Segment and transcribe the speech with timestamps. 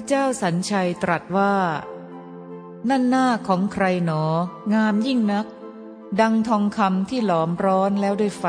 [0.00, 1.54] พระเจ้าสัญชัยตรัสว่า
[2.88, 4.24] นั่นหน้าของใครหนอ
[4.74, 5.46] งามยิ่งนัก
[6.20, 8.44] ดังทองคำที่หลอมร้อนแล้วด้วยไฟ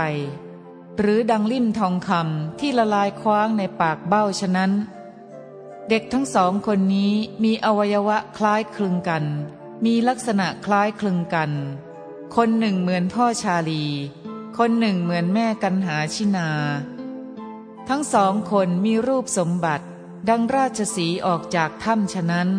[0.97, 4.71] หรือดังลิ่มทองคำที่ละลายคว้างในปากเบ้าฉะนั้น
[5.89, 7.13] เด็กทั้งสองคนนี้
[7.43, 9.25] มีอวัยวะคล้ายคลึงกัน
[9.85, 11.51] มีลักษณะคล้ายคลึงกัน
[12.35, 13.83] คนหนึ่งเหมือนพ่อชาลี
[14.57, 16.49] คนหนึ่งเหมือนแม่กันหาชินา
[17.89, 19.85] ทั้งสองคนมีรูปสมบัติ
[20.29, 22.49] ดังราชสีออกจากถ้ำฉะนั้น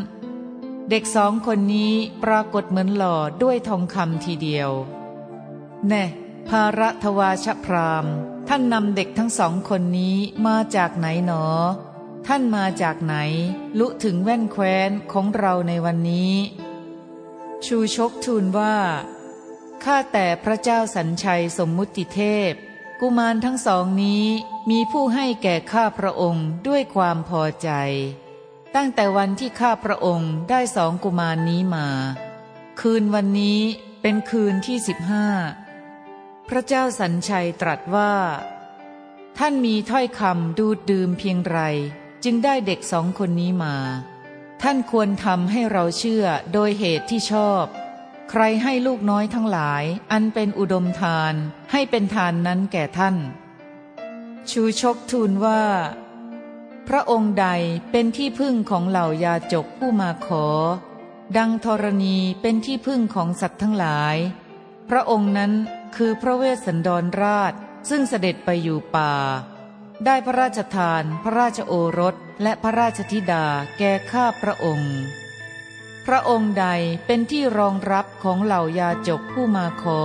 [0.91, 4.71] เด็กสองคนนี้ปรากฏเหมือนหล่อด้วยทองคำทีเดียว
[5.89, 6.05] แน่
[6.49, 8.07] ภาระทวาชพราม
[8.49, 11.45] ท่านนำเด็กทั้งสองคนนี้มาจากไหนหนอ
[12.27, 13.15] ท่านมาจากไหน
[13.79, 16.35] ลุถึงแว่นแคว้นของเราในวันนี้
[17.65, 18.77] ชูชกทูลว่า
[19.85, 22.53] ข้าแต่พระเจ้าสัญชัยสมมุติเทพ
[23.01, 24.27] กุมารทั้งสองนี้
[24.71, 27.71] มีผู้ให้แก่ข้าพระองค์ด้วยความพอใจ
[28.75, 31.89] ตั้งแต่วันที่ข้าพระองค์ได้สองกุมารนี้มา
[32.81, 33.61] คืนวันนี้
[34.03, 35.27] เป็นคืนที่สิบห้า
[36.49, 38.15] พระเจ้าสัญชัยตรัสว่า
[39.39, 41.59] ท่านมีถ้อยคำดูดดื่มเพียงไร
[42.25, 43.77] จึงได้เด็กสองคนนี้มา
[44.63, 47.65] ท่านควรทำให้เราเชื่อโดยเหตุที่ชอบ
[48.31, 51.35] ใครให้ลูกน้อยทั้งหลาย อันเป็นอุดมทาน
[51.73, 53.17] ให้เป็นทานนั้นแก่ท่าน
[54.51, 55.63] ชูชกทูลว่า
[56.89, 57.47] พระองค์ใด
[57.91, 60.47] เป็นที่พึ่งของเหล่ายาจกผู้มาขอ
[61.37, 64.17] ดังธรณีเป็นที่พึ่งของสัตว์ทั้งหลาย
[64.89, 65.53] พระองค์นั้น
[65.97, 67.53] คือพระเวสสันดรราช
[67.89, 69.15] ซึ่งเสด็จไปอยู่ป่า
[70.05, 73.47] ได้พระราชทาน พระราชโอรสและพระราชธิดา
[73.79, 74.95] แก่ข้าพระองค์
[76.07, 76.67] พระองค์ใด
[77.07, 80.01] เป็นที่รองรับของเหล่ายาจกผู้มาขอ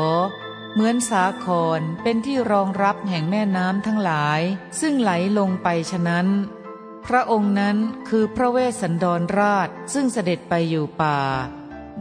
[0.78, 1.48] เหมือนสาค
[1.80, 4.42] รเป็นที่รองรับแห่งแม่น้ำทั้งหลาย
[4.80, 6.28] ซึ่งไหลลงไปฉะนั้น
[7.06, 7.78] พระองค์นั้น
[8.10, 11.20] คือพระเวสสันดรราชซึ่งเสด็จไปอยู่ป่า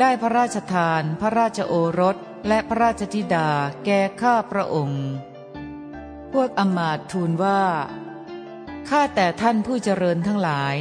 [0.00, 2.16] ได้พระราชทานพระราชโอรส
[2.48, 3.48] และพระราชธิดา
[3.84, 5.04] แก่ข้าพระองค์
[6.32, 7.62] พวกอมาตทูลว่า
[8.88, 10.76] ข้าแต่ท่านผู้เจริญทั้งหลาย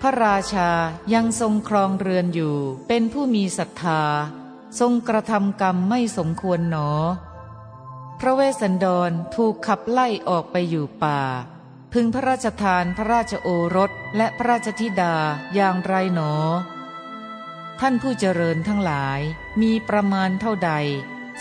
[0.00, 0.70] พระราชา
[1.14, 2.56] ยังทรงครองเรือนอยู่
[2.88, 4.02] เป็นผู้มีศรัทธา
[4.80, 6.90] ทรงกระทำกรรมไม่สมควรหนอ
[8.20, 11.20] พระเวสสันดรถูกขับไล่ออกไปอยู่ป่า
[11.92, 15.14] พึงพระราชทานพระราชโอรสและพระราชธิดา
[15.54, 16.32] อย่างไรหนอ
[17.80, 19.20] ท่านผู้เจริญทั้งหลาย
[19.62, 20.72] มีประมาณเท่าใด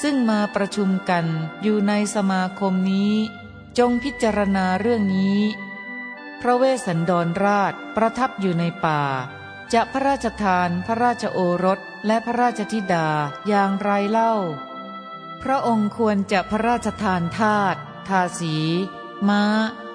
[0.02, 1.26] ซึ่งมาประชุมกัน
[1.62, 3.14] อยู่ในสมาคมนี้
[3.78, 5.40] จงพิจารณาเรื่องนี้
[6.42, 9.02] พระเวสสันดรราชประทับอยู่ในป่า
[9.74, 13.08] จะพระราชทานพระราชโอรส และพระราชธิดา
[13.48, 14.34] อย่างไรเล่า
[15.44, 17.76] พระองค์ควรจะพระราชทานทาต
[18.08, 18.56] ทาสี
[19.30, 19.44] ม้า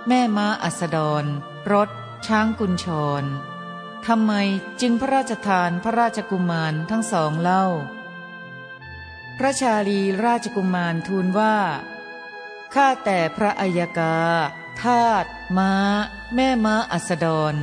[0.08, 1.24] แม่ม้าอัสดร
[1.72, 1.88] รถ
[2.26, 2.86] ช้างกุญช
[3.22, 3.24] ร
[4.06, 4.32] ทำไม
[4.80, 7.64] จึงพระราชทานพระราชกุมารทั้งสองเล่า
[9.38, 11.56] พระชาลีราชกุมารทูลว่า
[12.74, 14.18] ข้าแต่พระอัยกา
[14.82, 15.24] ทาต
[15.58, 15.72] ม้า
[16.34, 17.54] แม่ม้าอัสดร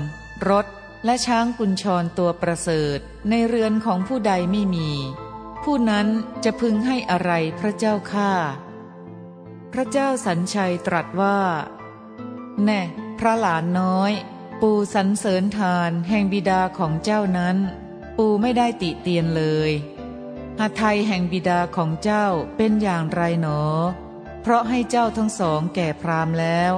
[0.49, 0.65] รถ
[1.05, 2.99] และช้างกุญชรตัวประเสริฐ
[3.29, 4.89] ในเรือนของผู้ใดไม่มี
[5.63, 6.07] ผู้นั้น
[6.43, 8.31] จะพึงให้อะไรพระเจ้าข้า
[9.73, 11.39] พระเจ้าสัญชัยตรัสว่า
[12.63, 12.81] แน่
[13.19, 14.11] พระหลานน้อย
[14.61, 17.57] ปู่สรรเสริญทานแห่งบิดาของเจ้านั้น
[18.17, 19.71] ปู่ไม่ได้ติเตียนเลย
[20.59, 22.25] หาไทยแห่งบิดาของเจ้า
[22.57, 23.61] เป็นอย่างไรหนอ
[24.41, 26.73] เพราะให้เจ้าทั้งสองแก่พรามแล้ว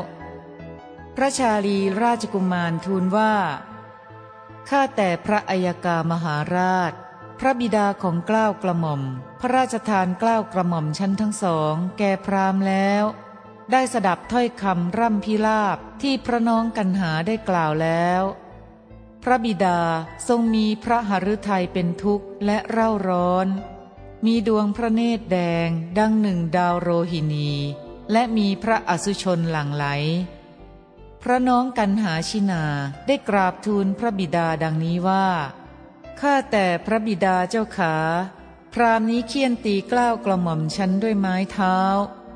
[1.16, 3.34] พระชาลีราชกุมารทูลว่า
[4.70, 6.94] ข้าแต่พระอัยกามหาราช
[7.40, 9.02] พระบิดาของกล้าวกระหม่อม
[9.42, 13.04] พระราชทานกล้าวกระหม่อมชั้นทั้งสอง แก่พรามแล้ว
[13.72, 18.24] ได้สดับถ้อยคำร่ำพิลาบที่พระน้องกันหาได้กล่าวแล้ว
[19.24, 19.80] พระบิดา
[20.28, 23.48] ทรงมีพระหฤทัยเป็นทุกข์และเร่าร้อน
[24.26, 27.52] มีดวงพระเนตรแดงดังหนึ่งดาวโรหินี
[28.12, 29.86] และมีพระอสุชนหลั่งไหล
[31.24, 32.64] พระน้องกันหาชินา
[33.08, 35.28] ได้กราบทูลพระบิดาดังนี้ว่า
[36.20, 37.96] ข้าแต่พระบิดาเจ้าขา
[38.74, 41.78] พรามนี้เคี่ยนตีกล้าวกระหม่อมฉันด้วยไม้เท้า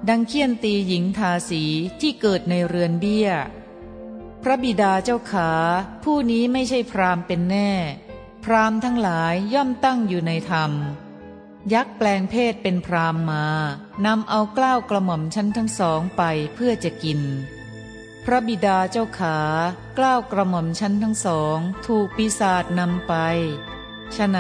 [0.10, 1.64] ดังเคี่ยนตีหญิงทาสี
[2.00, 3.30] ที่เกิดในเรือนเบี้ย
[4.44, 5.52] พระบิดาเจ้าขา
[6.04, 7.72] ผู้นี้ไม่ใช่พรามเป็นแน่
[8.44, 10.72] พรามทั้งหลายย่อมตั้งอยู่ในธรรม
[11.74, 13.46] ยักษ์แปลงเพศเป็นพรามมา
[14.06, 16.24] นำเอากล้าวกระหม่อมชั้นทั้งสองไป
[16.56, 17.22] เพื่อจะกิน
[18.26, 19.38] พระบิดาเจ้าขา
[19.98, 23.14] กล้าวกระหม่อมชั้นทั้งสองถูกปีศาจนำไป
[24.16, 24.40] ฉะไหน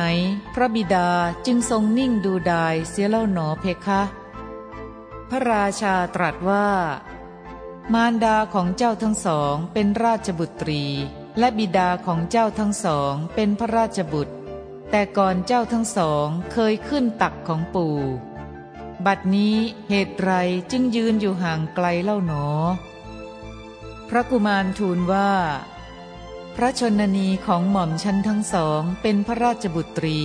[0.53, 1.09] พระบิดา
[1.45, 4.01] จึงทรงนิ่งดูดายเสียเล่าหนอเพคะ
[5.29, 6.67] พระราชาตรัสว่า
[7.93, 10.83] มารดาของเจ้าทั้งสองเป็นราชบุตรี
[11.39, 14.35] และบิดาของเจ้าทั้งสองเป็นพระราชบุตร
[14.89, 17.97] แต่ก่อนเจ้าทั้งสองเคยขึ้นตักของปู่
[19.05, 19.55] บัดนี้
[19.89, 20.31] เหตุไร
[20.71, 22.45] จึงยืนอยู่ห่างไกลเล่าหนอ
[24.09, 25.31] พระกุมารทูลว่า
[26.55, 30.19] พระชนนีของหม่อมชั้นทั้งสองเป็นพระราชบุตรี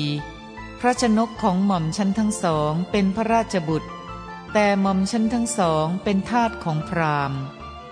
[0.80, 3.90] พระชนกของหม่อมชั้นทั้งสองเป็นพระราชบุตร
[4.52, 7.38] แต่หม่อมชั้นทั้งสองเป็นทาสของพราหมณ์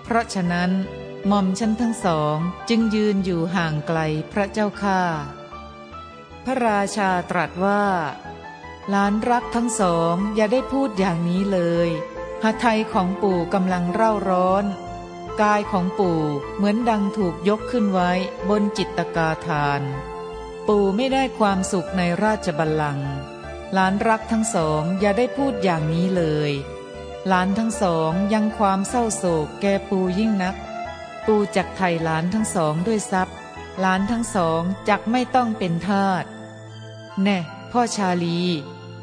[0.03, 0.71] เพราะฉะนั้น
[1.27, 2.37] หม่อมชั้นทั้งสอง
[2.69, 3.99] จึงยืนอยู่ห่างไกล
[4.31, 5.01] พระเจ้าข้า
[6.45, 7.83] พระราชาตรัสว่า
[8.89, 11.89] หลานรักทั้งสองอย่าได้พูดอย่างนี้เลย
[12.43, 14.65] หาไทยของปู่กำลังเร่าร้อน
[15.41, 16.21] กายของปู่
[16.55, 18.11] เหมือนดังถูกยกขึ้นไว้
[18.49, 19.81] บนจิตตกาทาน
[20.67, 23.11] ปู่ไม่ได้ความสุขในราชบัลลังก์
[23.73, 26.51] หลานรักทั้งสองอย่าได้พูดอย่างนี้เลย
[27.27, 30.55] หลานทั้งสองยังความเศร้าโศกแก่ปู่ยิ่งนัก
[31.25, 33.35] ปู่จักไถ่หลานทั้งสองด้วยทรัพย์
[33.79, 36.25] หลานทั้งสองจักไม่ต้องเป็นทาส
[37.23, 37.37] แน่
[37.71, 38.39] พ่อชาลี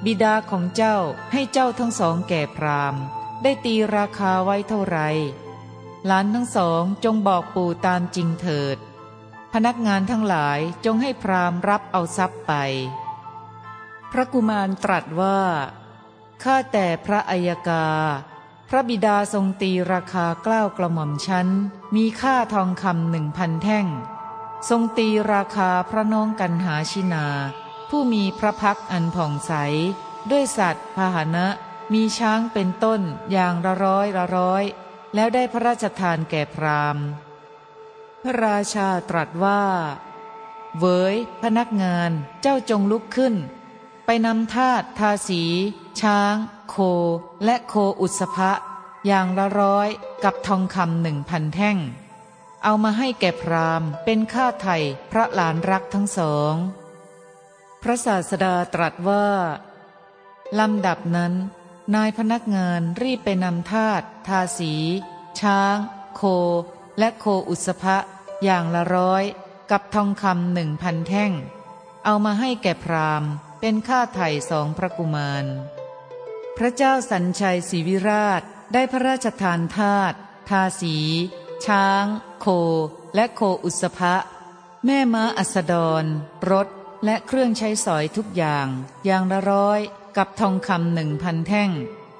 [0.05, 0.97] บิดาของเจ้า
[1.33, 2.95] ให้เจ้าทั้งสองแก่พราม
[3.43, 5.09] ได้ตีราคาไว้เท่าไหร่
[6.07, 8.79] หลานทั้งสองจงบอกปู่ตามจริงเถิด
[9.53, 12.53] พนักงานทั้งหลายจงให้พรามรับเอาทรัพย์ไป
[14.11, 15.41] พระกุมารตรัสว่า
[16.43, 17.87] ข้าแต่พระอัยกา
[18.69, 21.49] พระบิดาทรงตีราคากล้าวกระหม่อมชั้น
[21.95, 23.87] มีค่าทองคำหนึ่งพันแท่ง
[24.69, 27.27] ทรงตีราคาพระน้องกันหาชินา
[27.89, 29.53] ผู้มีพระพักอันผ่องใส
[30.31, 31.47] ด้วยสัตว์พาหนะ
[31.93, 33.01] มีช้างเป็นต้น
[33.31, 34.65] อย่างละร้อยละร้อย
[35.15, 37.05] แล้วได้พระราชทานแก่พราหมณ์
[38.23, 39.63] พระราชาตรัสว่า
[40.79, 43.35] เวยพนักงานเจ้าจงลุกขึ้น
[44.07, 45.43] ไปนำทาตทาสี
[46.01, 46.35] ช้าง
[46.69, 46.77] โค
[47.45, 48.53] และโคอุสภะ
[49.07, 49.89] อย่างละร้อย
[50.25, 51.79] กับทองคำหนึ่งพันแท่ง
[52.65, 54.77] เอามาให้แก่พรามเป็นค่าไถ่
[55.11, 56.55] พระหลานรักทั้งสอง
[57.83, 59.27] พระศาสดาตรัสว่า
[60.59, 61.33] ลำดับนั้น
[61.93, 64.75] นายพนักงานรีบไปนำทาตทาสี
[65.41, 65.77] ช้าง
[66.15, 66.23] โค
[66.99, 67.97] และโคอุสภะ
[68.45, 69.25] อย่างละร้อย
[69.71, 71.33] กับทองคำหนึ่งพันแท่ง
[72.05, 73.25] เอามาให้แก่พราม
[73.61, 75.45] เป็นค่าไถ่สองพระกุมาร
[76.57, 78.43] พระเจ้าสัญชัยศรีวิราช
[78.73, 80.13] ได้พระราชทานทาต
[80.49, 80.97] ทาสี
[81.67, 82.05] ช้าง
[82.41, 82.47] โค
[83.15, 84.15] และโคอุสภะ
[84.85, 86.05] แม่ม้าอัสดร
[86.51, 86.69] รถ
[87.05, 88.67] และเครื่องใช้สอยทุกอย่าง
[89.05, 89.81] อย่างละร้อย
[90.17, 91.71] กับทองคำหนึ่งพันแท่ง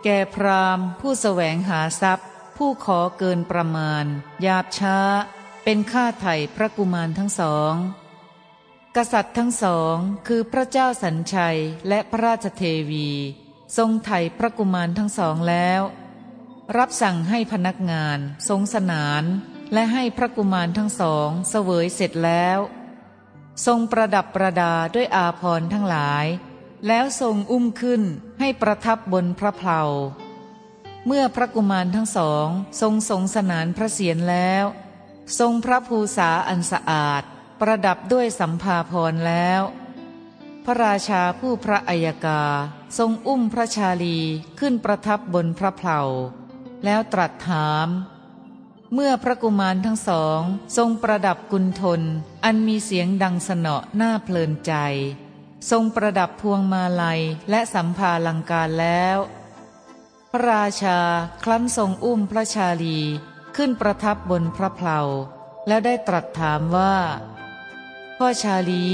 [0.05, 4.05] แก่พรามผู้แสวงหาทรัพย์ ผู้ขอเกินประมาณ
[4.47, 4.99] ยาบช้า
[5.65, 7.75] เป็นค่าไถ่พระกุมารทั้งสอง
[8.97, 9.97] กษัตริย์ทั้งสอง
[10.27, 11.59] คือพระเจ้าสัญชัย
[11.89, 13.11] และพระราชเทวี
[13.77, 15.81] ทรงไถ่พระกุมารทั้งสองแล้ว
[16.77, 18.19] รับสั่งให้พนักงาน
[18.49, 19.25] ทรงสนาน
[19.73, 22.59] และให้พระกุมารทั้งสองเสวยเสร็จแล้ว
[23.67, 26.27] ทรงประดับประดาด้วยอาพรทั้งหลาย
[26.89, 28.03] แล้วทรงอุ้มขึ้น
[28.41, 29.83] ให้ประทับบนพระเพลา
[31.07, 32.47] เมื่อพระกุมารทั้งสอง
[32.81, 34.65] ทรงทรงสนานพระเศียรแล้ว
[35.39, 37.23] ทรงพระภูษาอันสะอาด
[37.61, 39.63] ประดับด้วยสัมภาพรแล้ว
[40.65, 42.43] พระราชาผู้พระอัยกา
[42.99, 44.19] ทรงอุ้มพระชาลี
[44.61, 46.01] ขึ้นประทับบนพระเพลา
[46.85, 47.89] แล้วตรัสถาม
[48.95, 50.41] เมื่อพระกุมารทั้งสอง
[50.77, 52.01] ทรงประดับกุณฑล
[52.45, 54.75] อันมีเสียงดังสนอหน้าเพลินใจ
[55.71, 59.19] ทรงประดับพวงมาลัยและสัมภาลังการแล้ว
[60.31, 60.99] พระราชา
[61.43, 62.99] คลั้นทรงอุ้มพระชาลี
[63.57, 65.01] ขึ้นประทับบนพระเพลา
[65.67, 66.95] แล้วได้ตรัสถามว่า
[68.17, 68.87] พ่อชาลี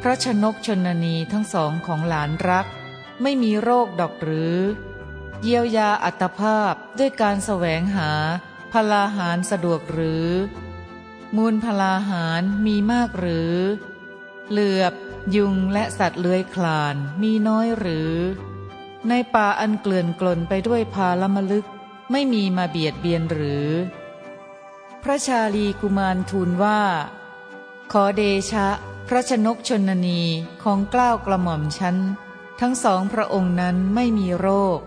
[0.00, 2.66] พระชนกชนนีทั้งสองของหลานรัก
[3.22, 4.56] ไม่มีโรคดอกหรือ
[5.42, 8.10] เยียวยาอัตภาพด้วยการแสวงหา
[8.72, 10.28] พลาหารสะดวกหรือ
[11.36, 13.54] มูลพลาหารมีมากหรือ
[14.50, 14.94] เหลือบ
[15.36, 18.12] ยุงและสัตว์เลื้อยคลานมีน้อยหรือ
[19.08, 21.66] ในป่าอันเกลื่อนกลนไปด้วยพาลมลึก
[22.10, 23.68] ไม่มีมาเบียดเบียนหรือ
[25.02, 26.80] พระชาลีกุมารทูลว่า
[27.92, 28.68] ขอเดชะ
[29.08, 30.20] พระชนกชนนี
[30.62, 31.96] ของกล้าวกระหม่อมชั้น
[32.60, 34.48] ทั้งสองพระองค์นั้นไม่มีโร
[34.78, 34.80] ค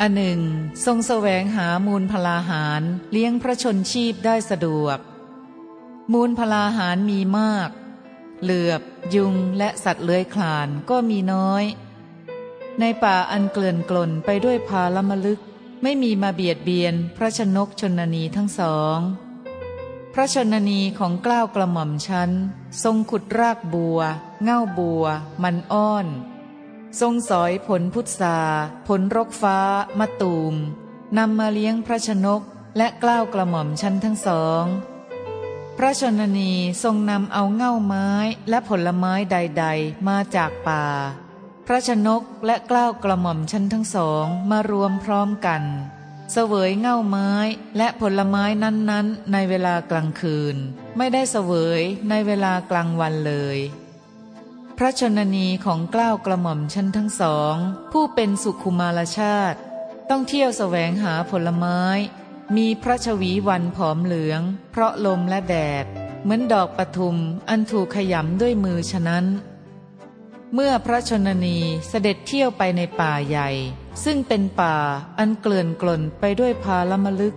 [0.00, 0.40] อันหนึ่ง
[0.84, 4.98] ทรงแสวงหามูลพลาหารเลี้ยงพระชนชีพได้สะดวก
[6.12, 7.70] มูลพลาหารมีมาก
[8.42, 8.82] เหลือบ
[9.14, 11.64] ยุงและสัตว์เลื้อยคลานก็มีน้อย
[12.80, 15.40] ในป่าอันเกลื่อนกลนไปด้วยพาลมลึก
[15.82, 18.98] ไม่มีมาเบียดเบียนพระชนกชนนีทั้งสอง
[20.14, 22.30] พระชนนีของกล้าวกระหม่อมชั้น
[22.82, 24.00] ทรงขุดรากบัว
[24.42, 25.04] เง่าบัว
[25.42, 26.06] มันอ้อน
[27.00, 28.38] ทรงสอยผลพุทรา
[28.86, 29.58] ผลรกฟ้า
[29.98, 30.54] มะตูม
[31.18, 32.42] นำมาเลี้ยงพระชนก
[32.76, 34.64] และกล้าวกระหม่อมชั้นทั้งสอง
[35.78, 36.52] พระชนนี
[36.82, 38.08] ทรงนำเอาเง่าไม้
[38.48, 40.84] และผลไม้ใดๆ มาจากป่า
[41.66, 45.62] พระชนกและกล้าวกระหม่อมชั้นทั้งสองมารวมพร้อมกัน
[46.32, 47.30] เสวยเง่าไม้
[47.76, 50.56] และผลไม้นั้นๆ ในเวลากลางคืน
[50.96, 53.58] ไม่ได้เสวยในเวลากลางวันเลย
[54.78, 57.54] พระชนนีของกล้าวกระหม่อมชั้นทั้งสอง
[57.92, 59.58] ผู้เป็นสุขุมารชาติ
[60.10, 61.80] ต้องเที่ยวแสวงหาผลไม้
[62.54, 65.84] มีพระชวีวันผอมเหลือง เพราะลมและแดด
[66.22, 67.16] เหมือนดอกปทุม
[67.48, 69.24] อันถูกขยำด้วยมือฉะนั้น
[70.54, 73.48] เมื่อพระชนนีเสด็จเที่ยวไปในป่าใหญ่
[74.04, 74.76] ซึ่งเป็นป่า
[75.18, 77.36] อันเกลื่อนกล่นไปด้วยพาลมลึก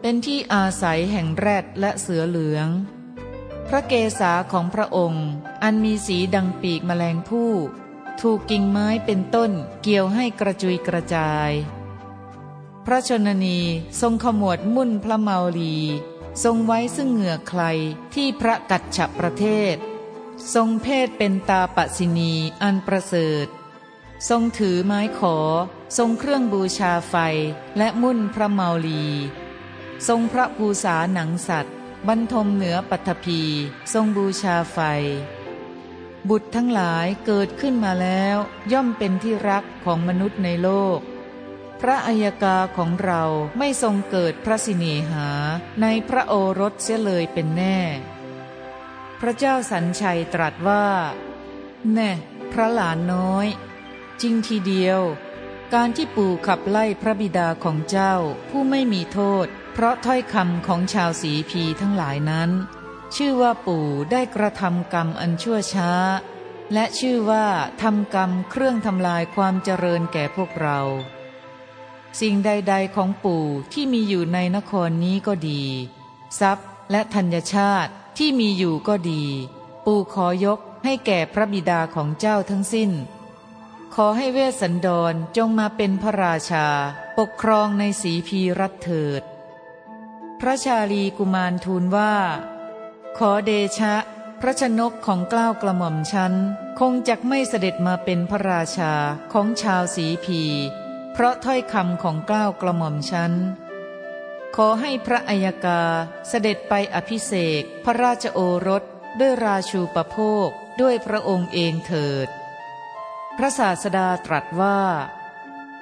[0.00, 2.68] เป็นที่อาศัยแห่งแรดและเสือเหลือง
[3.68, 5.26] พระเกศาของพระองค์
[5.62, 7.50] อันมีสีดังปีกแมลงผู้
[8.20, 9.50] ถูกกิ่งไม้เป็นต้น
[9.82, 11.50] เกี่ยวให้กระจุยกระจาย
[12.88, 13.58] พระชนนี
[14.00, 15.74] ทรงขมวดมุ่นพระเมาลี
[16.44, 17.62] ทรงไว้ซึ่งเหงื่อใคร
[18.14, 19.76] ที่พระกัจฉประเทศ
[20.54, 23.46] ทรงเพศเป็นตาปสินีอันประเสริฐ
[24.28, 25.36] ทรงถือไม้ขอ
[25.98, 27.14] ทรงเครื่องบูชาไฟ
[27.78, 29.04] และมุ่นพระเมาลี
[30.08, 31.76] ทรงพระภูษาหนังสัตว์
[32.08, 33.42] บรรทมเหนือปัทภี
[33.92, 34.78] ทรงบูชาไฟ
[36.28, 38.36] บุตรทั้งหลายเกิดขึ้นมาแล้ว
[38.72, 41.00] ย่อมเป็นที่รักของมนุษย์ในโลก
[41.80, 43.22] พระอัยกาของเรา
[43.58, 45.28] ไม่ทรงเกิดพระสิเนหา
[45.82, 47.78] ในพระโอรสเสียเลยเป็นแน่
[49.20, 50.86] พระเจ้าสัญชัยตรัสว่า
[51.94, 52.10] แน่
[52.52, 53.46] พระหลานน้อย
[54.20, 55.00] จริงทีเดียว
[55.74, 58.14] การที่ปู่ขับไล่พระบิดาของเจ้า
[58.50, 62.50] ผู้ไม่มีโทษ เพราะถ้อยคำของชาวสีพีทั้งหลายนั้น
[63.16, 65.92] ชื่อว่าปู่ได้กระทำกรรมอันชั่วช้า
[66.72, 67.46] และชื่อว่า
[67.82, 70.80] ทำกรรมเครื่องทำลายความเจริญแก่พวกเรา
[72.20, 75.62] สิ่งใด ๆ ของปู่ที่มีอยู่ในนครนี้ก็ดี
[76.40, 79.22] ทรัพย์และธัญชาติที่มีอยู่ก็ดี
[79.86, 82.90] ปู่ขอยกให้แก่พระบิดาของเจ้าทั้งสิ้น
[83.94, 86.66] ขอให้เวสสันดรจงมาเป็นพระราชา
[87.18, 89.22] ปกครองในสีพีรัตเถิด
[90.40, 92.14] พระชาลีกุมารทูลว่า
[93.18, 93.94] ขอเดชะ
[94.40, 96.34] พระชนกของกล้าวกระหม่อมชั้น
[96.78, 98.92] คงจะไม่เสด็จมาเป็นพระราชา
[99.32, 100.42] ของชาวสีพี
[101.18, 103.32] เพราะถ้อยคำของกล้าวกระหม่อมฉัน
[104.56, 105.82] ขอให้พระอัยกา
[106.28, 108.82] เสด็จไปอภิเษกพระราชโอรส
[109.20, 110.48] ด้วยราชูปโภค
[110.80, 112.28] ด้วยพระองค์เองเถิด
[113.36, 114.80] พระศาสดาตรัสว่า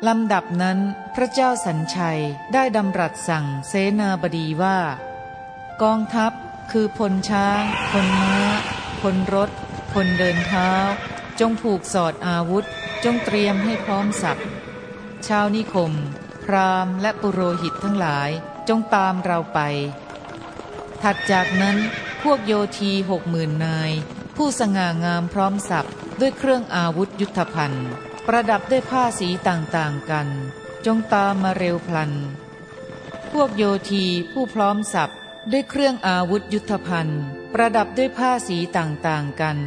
[0.06, 0.78] ลำดับนั้น
[1.14, 2.20] พระเจ้าสัญชัย
[2.52, 4.78] ได้ดำรัสสั่งเสนาบดีว่า
[5.82, 6.32] กองทัพ
[6.70, 8.36] คือพลช้างพลม้า
[9.00, 9.50] พลรถ
[9.92, 10.70] พลเดินเท้า
[11.40, 12.64] จงผูกสอดอาวุธ
[13.04, 14.38] จงเตรียมให้พร้อมสับ
[15.28, 15.92] ชาวนิคม
[16.44, 18.30] พราหมณ์และปุโรหิตทั้งหลาย
[18.68, 19.58] จงตามเราไป
[21.02, 21.76] ถัดจากนั้น
[22.22, 23.90] พวกโยทีหกหมื่นนาย
[24.36, 25.88] ผู้สง่างามพร้อมสับ
[26.20, 27.88] ด้วยเครื่องอาวุธยุทธภัณฑ์
[28.26, 30.28] ประดับด้วยผ้าสีต่างๆกัน
[30.86, 32.12] จงตามมาเร็วพลัน
[33.32, 35.10] พวกโยทีผู้พร้อมสับ
[35.50, 39.58] ด้วยเครื่องอาวุธยุทธภัณฑ์ ประดับด้วยผ้าสีต่างๆกัน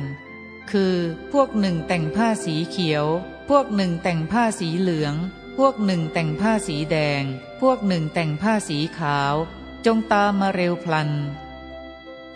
[0.72, 0.96] คือ
[1.32, 3.06] พวกหนึ่งแต่งผ้าสีเขียว
[3.50, 5.16] พวกหนึ่งแต่งผ้าสีเหลือง
[5.58, 7.24] พวกหนึ่งแต่งผ้าสีแดง
[7.62, 9.34] พวกหนึ่งแต่งผ้าสีขาว
[9.86, 11.10] จงตามมาเร็วพลัน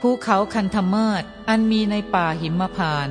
[0.02, 3.10] ภูเขาคันธมาศอันมีในป่าหิมพาน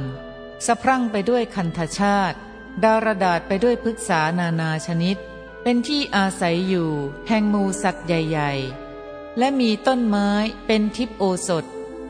[0.66, 2.36] สะพรั่งไปด้วยคันธชาติ
[2.82, 5.16] ดารดาษไปด้วยพฤกษานานาชนิด
[5.62, 6.90] เป็นที่อาศัยอยู่
[7.28, 8.52] แห่งมูสัตว์ใหญ่
[8.96, 10.30] ๆ และมีต้นไม้
[10.66, 11.64] เป็นทิพโอสถ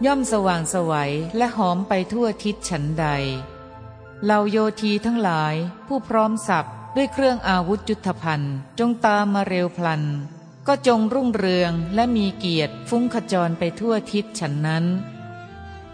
[0.06, 3.06] ย่อมสว่างสวัยและหอมไปทั่วทิศฉันใด
[4.24, 5.54] เหล่าโยทีทั้งหลาย
[5.86, 6.66] ผู้พร้อมสับ
[6.96, 10.02] ด้วยเครื่องอาวุธยุทธภัณฑ์ จงตามมาเร็วพลัน
[10.66, 14.84] ก็จงรุ่งเรืองและมีเกียรติฟุ้งขจรไปทั่วทิศฉันนั้น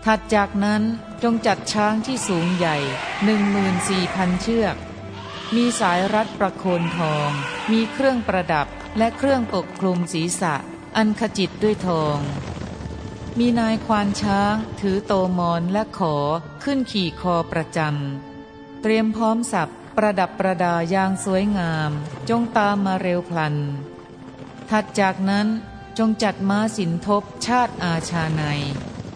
[0.04, 0.82] ถัดจากนั้น
[1.22, 2.76] จงจัดช้างที่สูงใหญ่
[3.24, 4.76] หนึ่งมืนสี่พันเชือก
[5.54, 7.30] มีสายรัดประโคนทอง
[7.72, 8.66] มีเครื่องประดับ
[8.98, 10.54] และเครื่องปกคลุมศีรษะ
[10.96, 12.18] อันขจิตด้วยทอง
[13.38, 16.14] มีนายควานช้างถือโตมอนและขอ
[16.64, 21.90] ขึ้นขี่คอประจำเตรียมพร้อมสับ ประดับประดาอย่างสวยงาม
[22.28, 23.54] จงตามมาเร็วพลัน
[24.70, 25.46] ถัดจากนั้น
[25.98, 28.42] จงจัดม้าสินทบชาติอาชาใน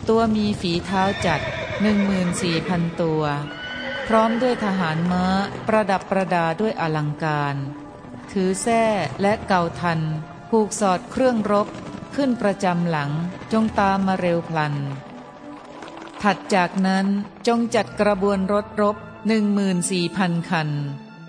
[0.09, 1.41] ตัวมีฝีเท้าจัด
[1.81, 3.23] หนึ่งมืนสี่พันตัว
[4.07, 5.25] พร้อมด้วยทหารม้า
[5.69, 7.57] ประดับประดาด้วยอลังการ
[8.31, 8.85] ถือแส้
[9.21, 10.01] และเก่าทัน
[10.51, 11.69] ผูกสอดเครื่องรบ
[12.15, 13.11] ขึ้นประจำหลัง
[13.53, 14.75] จงตามมาเร็วพลัน
[16.23, 17.07] ถัดจากนั้น
[17.47, 18.97] จงจัดกระบวนรถรบ
[19.27, 20.71] หนึ่งมืนสี่พันคัน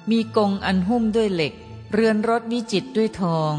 [0.10, 1.54] มีกงอันหุ้มด้วยเหล็ก
[1.92, 3.56] เรือนรถวิจิตด้วยทอง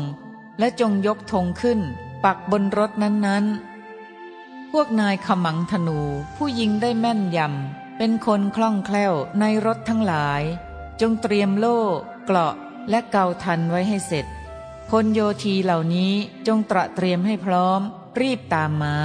[0.59, 1.81] และจงยกธงขึ้น
[2.25, 6.01] ปักบนรถนั้นๆ พวกนายขมังธนู
[6.37, 10.43] ผู้ยิงได้แม่นยำ เป็นคนคล่องแคล่วในรถทั้งหลาย
[11.01, 11.79] จงเตรียมโล่
[12.25, 12.55] เกราะ
[12.91, 14.27] และเกาทันไว้ให้เสร็จ
[14.89, 16.13] พลโยธีเหล่านี้
[16.47, 17.81] จงตระเตรียมให้พร้อม
[18.21, 18.97] รีบตามมา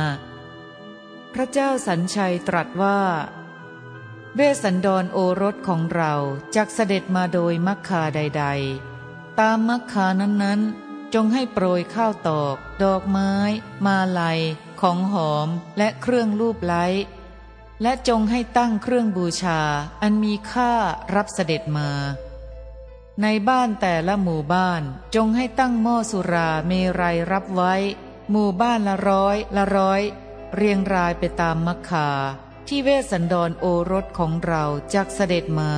[1.34, 3.00] พระเจ้าสัญชัยตรัสว่า
[4.40, 6.14] เวสันดรโอรสของเรา
[6.56, 8.46] จากเสด็จมาโดยมักคาใด
[8.92, 13.32] ๆ ตามมักคานั้นๆ จงให้โปรยข้าวตอก ดอกไม้
[13.86, 14.40] มาลัย
[14.82, 16.86] ของหอมและเครื่องรูปไล้
[17.82, 19.60] และจงให้ตั้งเครื่องบูชา
[20.02, 20.74] อันมีค่า
[21.16, 21.90] รับเสด็จมา
[23.22, 24.82] ในบ้านแต่ละหมู่บ้าน
[25.16, 27.74] จงให้ตั้งหม้อสุราเมรัยรับไว้
[28.32, 30.02] หมู่บ้านละร้อยละร้อย
[30.56, 32.10] เรียงรายไปตามมักคา
[32.68, 35.74] ที่เวสสันดรโอรสของเราจากเสด็จมา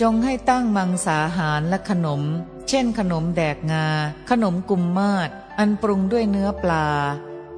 [0.00, 2.22] จงให้ตั้งมังสาหารและขนม
[2.68, 3.86] เช่นขนมแดกงา
[4.30, 6.86] ขนมกุมมาศอันปรุงด้วยเนื้อปลา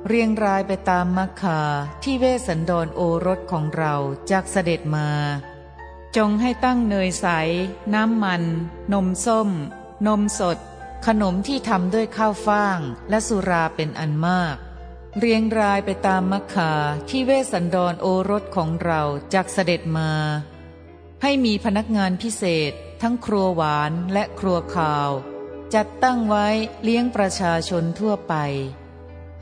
[0.07, 1.61] เรียงรายไปตามมักคา
[2.03, 3.95] ที่เวสสันดรโอรสของเรา
[4.31, 5.09] จากเสด็จมา
[6.17, 7.27] จงให้ตั้งเนยใส
[7.95, 8.43] น้ำมัน
[8.93, 9.49] นมส้ม
[10.07, 10.59] นมสด
[11.07, 12.79] ขนมที่ทำด้วยข้าวฟ่าง
[13.11, 14.57] และสุราเป็นอันมาก
[15.21, 16.73] เรียงรายไปตามมัคคา
[17.09, 19.03] ที่เวสันดรโอรสของเรา
[19.35, 20.11] จากเสด็จมา
[21.23, 25.11] ให้มีพนักงานพิเศษ ทั้งครัวหวานและครัวข่าว
[25.75, 26.47] จัดตั้งไว้
[26.83, 28.35] เลี้ยงประชาชนทั่วไป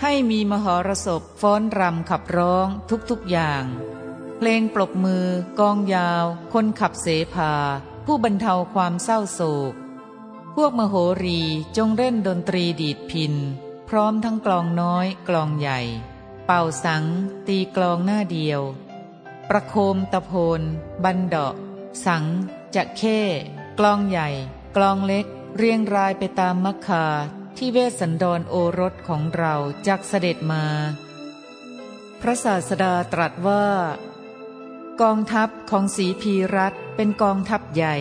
[0.03, 2.67] ให้มีมหรสพฟ้อนรำขับร้อง
[3.11, 3.65] ทุกๆอย่าง
[4.37, 5.27] เพลงปรบมือ
[5.61, 7.53] กองยาว คนขับเสภา
[8.07, 9.73] ผู้บรรเทาความเศร้าโศก
[10.57, 11.41] พวกมโหรี
[11.77, 13.35] จงเล่นดนตรีดีดพิน
[13.95, 15.81] ร้อมทั้งกลองน้อยกลองใหญ่
[16.47, 17.05] เป่าสัง
[17.49, 18.61] ตีกลองหน้าเดียว
[19.49, 20.61] ประโคมตะโพน
[21.05, 21.55] บันดาะ
[22.07, 22.25] สัง
[22.75, 23.21] จะเข้
[23.79, 24.29] กลองใหญ่
[24.77, 25.27] กลองเล็ก
[25.57, 27.07] เรียงรายไปตามมัคคา
[27.57, 29.55] ที่เวสสันดรโอรสของเรา
[29.87, 30.65] จากเสด็จมา
[32.21, 33.67] พระศาสดาตรัสว่า
[35.01, 37.97] กองทัพของสีพีรัตเป็นกองทัพใหญ่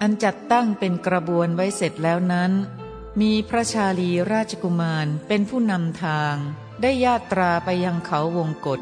[0.00, 2.52] อันจัดตั้งเป็นกระบวนไว้เสร็จแล้วนั้น
[3.18, 6.36] มีพระชาลีราชกุมารเป็นผู้นำทาง
[6.80, 8.80] ได้ญาตราไปยังเขาวงกฏ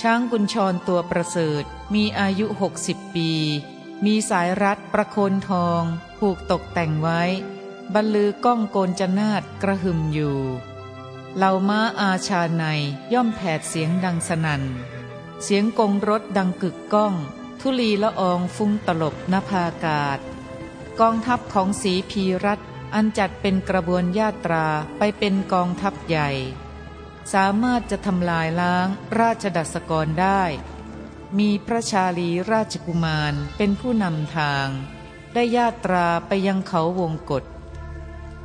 [0.00, 3.30] ช้างกุญชรตัวประเสริฐมีอายุหกสิบปี
[4.04, 5.82] มีสายรัดประโคนทอง
[6.18, 7.22] ผูกตกแต่งไว้
[7.94, 10.38] บรรลือก้องโกนจนาดกระหึ่มอยู่
[11.36, 12.64] เหล่าม้าอาชาใน
[13.12, 14.62] ย่อมแผดเสียงดังสนัน่น
[15.42, 17.14] เสียงกงรถดังกึกก้อง
[17.60, 20.18] ทุลีละอองฟุ้งตลบนภากาศ
[21.00, 22.60] กองทัพของสีพีรัต
[22.94, 24.66] อันจัดเป็นกระบวนญาตรา
[24.98, 26.30] ไปเป็นกองทัพใหญ่
[27.32, 28.88] สามารถจะทำลายล้าง
[29.20, 30.42] ราชดัสกรได้
[31.38, 34.68] มีพระชาลีราชกุมารเป็นผู้นำทาง
[35.34, 37.44] ได้ญาตราไปยังเขาวงกฏ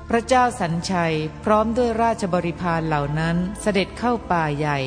[0.10, 4.80] พระเจ้าสัญชัยพร้อมด้วยราชบริพารเหล่านั้นเสด็จเข้าป่าใหญ่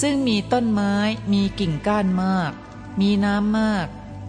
[0.00, 0.94] ซึ่งมีต้นไม้
[1.32, 2.52] มีกิ่งก้านมาก
[3.00, 3.86] มีน้ำมาก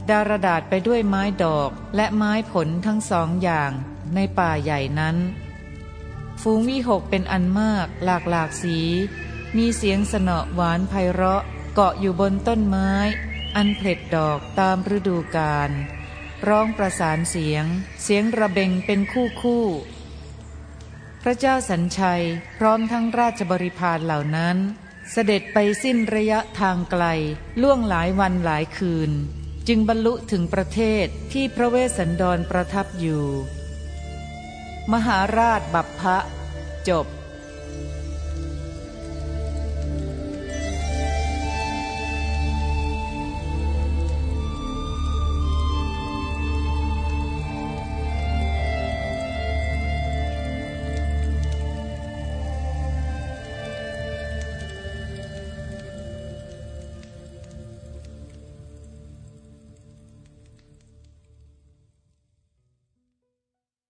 [0.10, 3.72] ดารดาษไปด้วยไม้ดอกและไม้ผลทั้งสองอย่าง
[4.14, 5.18] ในป่าใหญ่นั้น
[6.42, 8.80] ฟูงวิหกเป็นอันมากหลากหลากสี
[9.58, 12.92] มีเสียงสนอหวานไพเราะเกาะอยู่บนต้นไม้
[13.56, 15.72] อันเผล็ดดอกตามฤดูกาล
[16.48, 17.66] ร้องประสานเสียง
[18.04, 19.66] เสียงระเบงเป็นคู่คู่
[21.24, 22.24] พระเจ้าสัญชัย
[22.58, 24.58] พร้อมทั้งราชบริพารเหล่านั้น
[25.12, 27.04] เสด็จไปสิ้นระยะทางไกล
[27.62, 29.12] ล่วงหลายวันหลายคืน
[29.68, 33.26] จึงบรรลุถึงประเทศที่พระเวสสันดรประทับอยู่
[34.94, 36.18] มหาราชบัพพะ
[36.90, 37.06] จบ